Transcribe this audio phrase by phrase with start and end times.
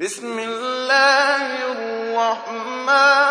[0.00, 3.27] بسم الله الرحمن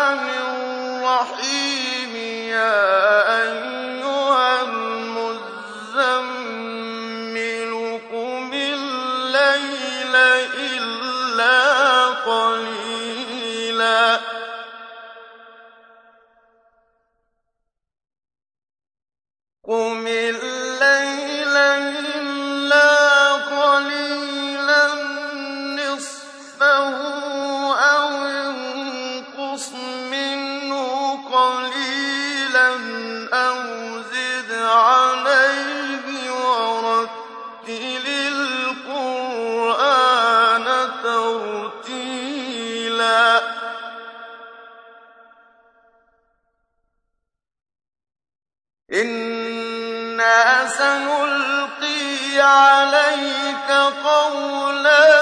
[48.92, 53.70] إنا سنلقي عليك
[54.04, 55.20] قولا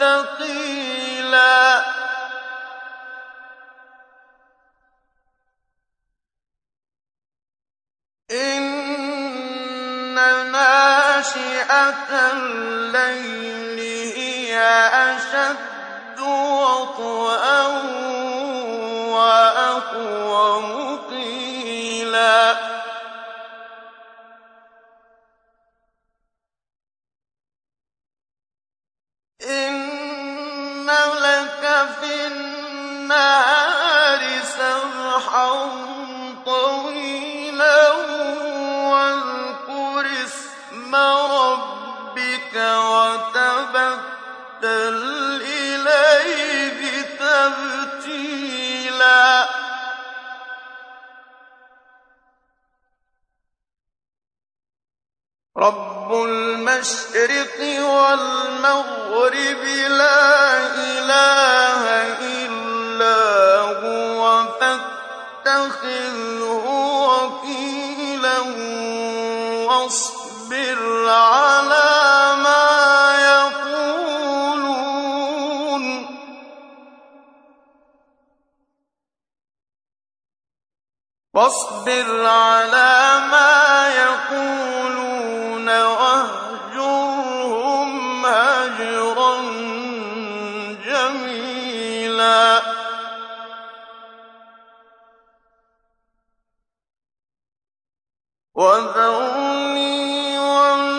[0.00, 1.84] ثقيلا
[8.30, 10.14] إن
[10.52, 13.78] ناشئة الليل
[14.16, 14.60] هي
[14.92, 17.66] أشد وطئا
[19.10, 20.93] وأقوم
[55.58, 61.82] رب المشرق والمغرب لا إله
[62.18, 66.66] إلا هو فاتخذه
[67.08, 68.38] وكيلا
[69.68, 72.66] واصبر على ما
[73.30, 74.64] يقولون.
[81.34, 83.13] واصبر على
[88.64, 89.40] هجرا
[90.86, 92.62] جميلا.
[98.54, 100.94] وذرني والمكذبين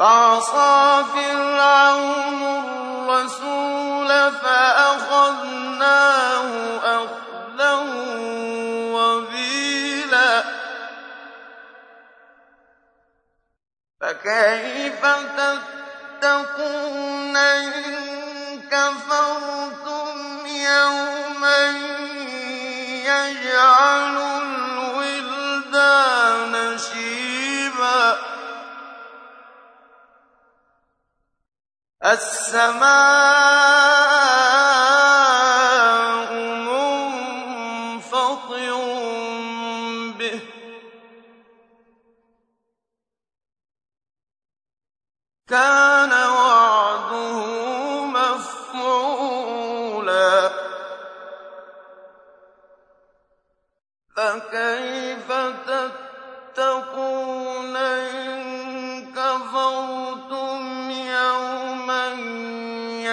[0.00, 5.80] فعصى فرعون الرسول فأخذناه
[6.84, 7.74] أخذا
[8.94, 10.44] وبيلا.
[14.00, 15.02] فكيف
[16.20, 21.70] تتقون إن كفرتم يوما
[23.04, 24.29] يجعل
[32.04, 33.79] السماء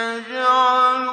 [0.08, 1.08] يَجْعَلُ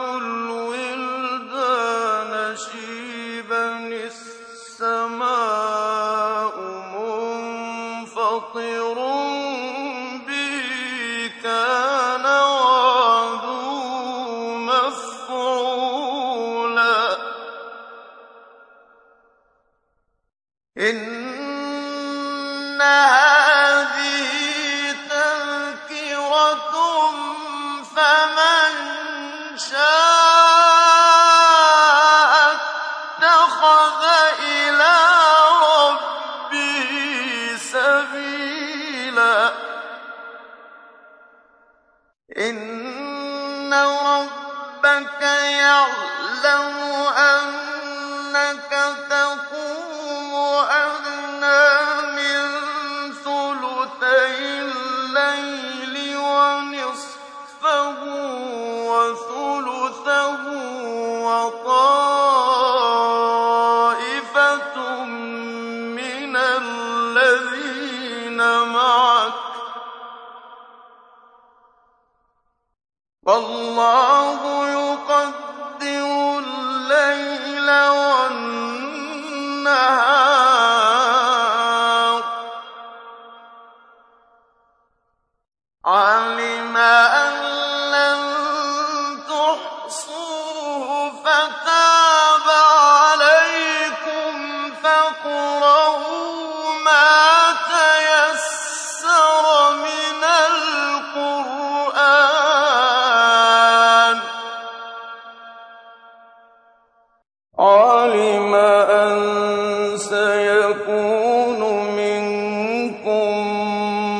[73.73, 74.02] وَاللَّهُ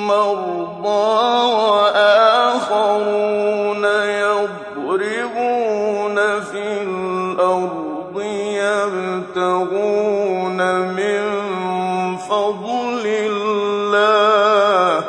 [0.07, 1.25] مَّرْضَىٰ
[1.75, 3.15] وَآخَرُونَ
[4.25, 8.17] يَضْرِبُونَ فِي الْأَرْضِ
[9.35, 10.61] يَبْتَغُونَ
[10.99, 11.23] مِن
[12.17, 15.05] فَضْلِ اللَّهِ ۖ.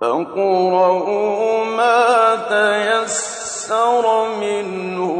[0.00, 5.10] فَاقْرَءُوا مَا تَيَسَّرَ مِنْهُ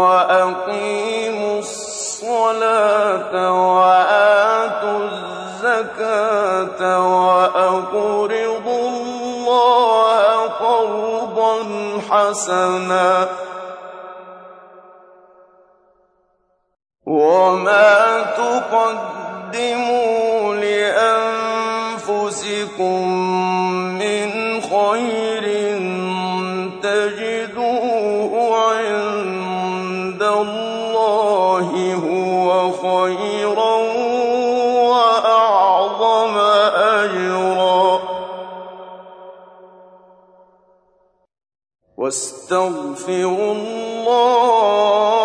[0.00, 3.34] وَأَقِيمُوا الصَّلَاةَ
[3.76, 6.80] وَآتُوا الزَّكَاةَ
[7.28, 11.54] وَأَقْرِضُوا اللَّهَ قَرْضًا
[12.10, 13.28] حَسَنًا ۚ
[17.06, 19.94] وَمَا تُقَدِّمُوا
[20.54, 21.50] لِأَنفُسِكُم
[26.82, 28.32] تَجِدُوهُ
[28.72, 33.76] عِندَ اللَّهِ هُوَ خَيْرًا
[34.90, 36.34] وَأَعْظَمَ
[36.74, 38.00] أَجْرًا ۚ.
[41.96, 45.19] وَاسْتَغْفِرُوا اللَّهَ ۖ